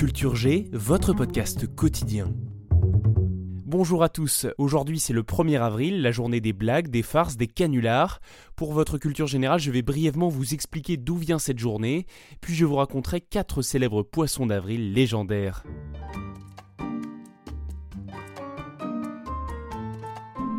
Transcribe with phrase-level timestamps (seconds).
[0.00, 2.32] Culture G, votre podcast quotidien.
[3.66, 7.46] Bonjour à tous, aujourd'hui c'est le 1er avril, la journée des blagues, des farces, des
[7.46, 8.22] canulars.
[8.56, 12.06] Pour votre culture générale, je vais brièvement vous expliquer d'où vient cette journée,
[12.40, 15.64] puis je vous raconterai 4 célèbres poissons d'avril légendaires.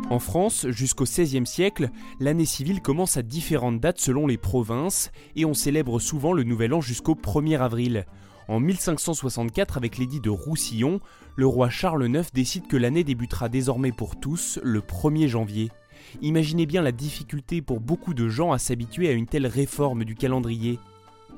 [0.08, 1.90] En France, jusqu'au XVIe siècle,
[2.20, 6.74] l'année civile commence à différentes dates selon les provinces et on célèbre souvent le nouvel
[6.74, 8.06] an jusqu'au 1er avril.
[8.48, 11.00] En 1564, avec l'édit de Roussillon,
[11.36, 15.70] le roi Charles IX décide que l'année débutera désormais pour tous le 1er janvier.
[16.20, 20.14] Imaginez bien la difficulté pour beaucoup de gens à s'habituer à une telle réforme du
[20.14, 20.78] calendrier.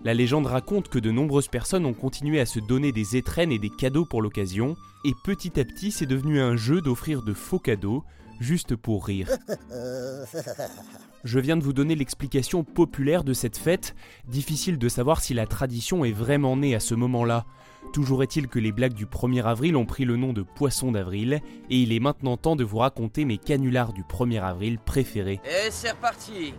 [0.05, 3.59] La légende raconte que de nombreuses personnes ont continué à se donner des étrennes et
[3.59, 7.59] des cadeaux pour l'occasion, et petit à petit c'est devenu un jeu d'offrir de faux
[7.59, 8.05] cadeaux,
[8.41, 9.29] juste pour rire.
[11.25, 13.95] Je viens de vous donner l'explication populaire de cette fête,
[14.29, 17.47] difficile de savoir si la tradition est vraiment née à ce moment-là.
[17.93, 21.41] Toujours est-il que les blagues du 1er avril ont pris le nom de poisson d'avril,
[21.71, 25.41] et il est maintenant temps de vous raconter mes canulars du 1er avril préférés.
[25.45, 26.55] Et c'est reparti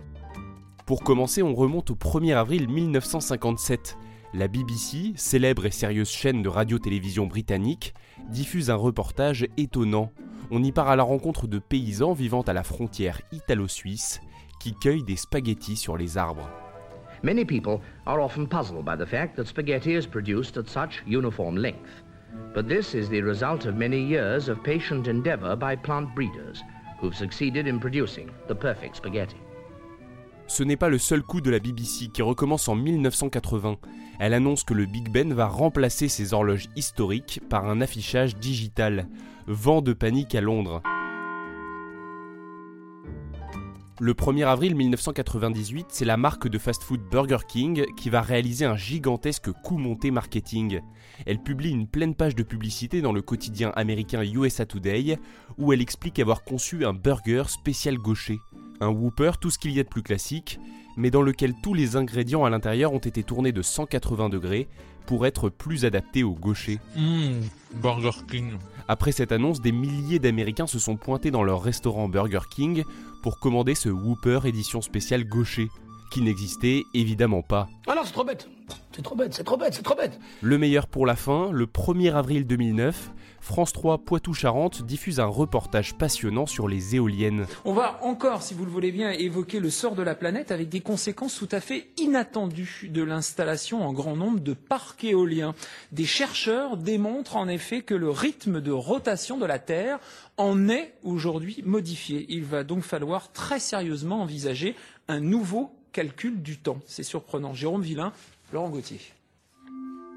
[0.86, 3.98] Pour commencer, on remonte au 1er avril 1957.
[4.34, 7.94] La BBC, célèbre et sérieuse chaîne de radio-télévision britannique,
[8.30, 10.10] diffuse un reportage étonnant.
[10.52, 14.20] On y part à la rencontre de paysans vivant à la frontière italo-suisse
[14.60, 16.48] qui cueillent des spaghettis sur les arbres.
[17.24, 21.56] Many people are often puzzled by the fact that spaghetti is produced at such uniform
[21.56, 22.04] length.
[22.54, 26.62] But this is the result of many years of patient endeavor by plant breeders
[27.00, 29.45] who've succeeded in producing the perfect spaghetti.
[30.48, 33.78] Ce n'est pas le seul coup de la BBC qui recommence en 1980.
[34.20, 39.08] Elle annonce que le Big Ben va remplacer ses horloges historiques par un affichage digital.
[39.48, 40.82] Vent de panique à Londres.
[43.98, 48.76] Le 1er avril 1998, c'est la marque de fast-food Burger King qui va réaliser un
[48.76, 50.80] gigantesque coup monté marketing.
[51.24, 55.18] Elle publie une pleine page de publicité dans le quotidien américain USA Today
[55.56, 58.38] où elle explique avoir conçu un burger spécial gaucher.
[58.80, 60.60] Un Whopper, tout ce qu'il y a de plus classique,
[60.96, 64.68] mais dans lequel tous les ingrédients à l'intérieur ont été tournés de 180 degrés
[65.06, 66.80] pour être plus adaptés au gaucher.
[66.96, 68.52] Mmh, Burger King.
[68.88, 72.84] Après cette annonce, des milliers d'Américains se sont pointés dans leur restaurant Burger King
[73.22, 75.68] pour commander ce Whopper édition spéciale gaucher,
[76.10, 77.68] qui n'existait évidemment pas.
[77.86, 78.48] Ah non, c'est trop bête
[78.92, 81.66] C'est trop bête, c'est trop bête, c'est trop bête Le meilleur pour la fin, le
[81.66, 83.10] 1er avril 2009,
[83.40, 87.46] France 3 Poitou-Charentes diffuse un reportage passionnant sur les éoliennes.
[87.64, 90.68] On va encore, si vous le voulez bien, évoquer le sort de la planète avec
[90.68, 95.54] des conséquences tout à fait inattendues de l'installation en grand nombre de parcs éoliens.
[95.92, 99.98] Des chercheurs démontrent en effet que le rythme de rotation de la Terre
[100.36, 102.26] en est aujourd'hui modifié.
[102.28, 104.74] Il va donc falloir très sérieusement envisager
[105.08, 106.78] un nouveau calcul du temps.
[106.86, 107.54] C'est surprenant.
[107.54, 108.12] Jérôme Villain,
[108.52, 109.00] Laurent Gauthier.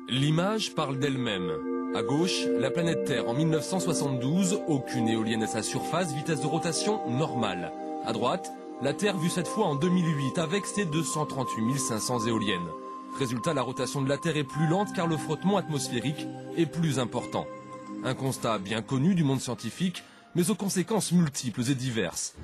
[0.09, 1.78] L'image parle d'elle-même.
[1.95, 7.09] À gauche, la planète Terre en 1972, aucune éolienne à sa surface, vitesse de rotation
[7.09, 7.72] normale.
[8.05, 8.51] À droite,
[8.83, 12.67] la Terre vue cette fois en 2008 avec ses 238 500 éoliennes.
[13.17, 16.99] Résultat, la rotation de la Terre est plus lente car le frottement atmosphérique est plus
[16.99, 17.47] important.
[18.03, 20.03] Un constat bien connu du monde scientifique,
[20.35, 22.35] mais aux conséquences multiples et diverses.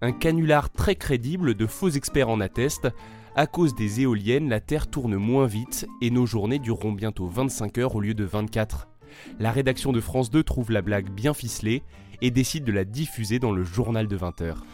[0.00, 2.88] Un canular très crédible de faux experts en attestent.
[3.34, 7.78] À cause des éoliennes, la Terre tourne moins vite et nos journées dureront bientôt 25
[7.78, 8.88] heures au lieu de 24.
[9.38, 11.82] La rédaction de France 2 trouve la blague bien ficelée
[12.20, 14.64] et décide de la diffuser dans le journal de 20 heures.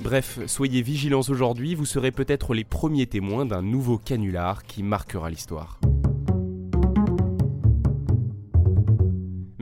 [0.00, 5.30] Bref, soyez vigilants aujourd'hui, vous serez peut-être les premiers témoins d'un nouveau canular qui marquera
[5.30, 5.78] l'histoire.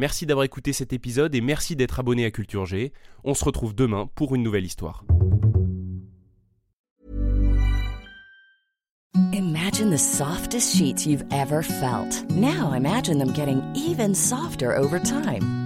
[0.00, 2.94] Merci d'avoir écouté cet épisode et merci d'être abonné à Culture G.
[3.22, 5.04] On se retrouve demain pour une nouvelle histoire.
[9.34, 12.24] Imagine the softest sheets you've ever felt.
[12.30, 15.59] Now imagine them getting even softer over time.